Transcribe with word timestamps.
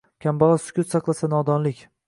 Kambag’al 0.23 0.57
sukut 0.63 0.89
saqlasa-nodonlik. 0.95 1.89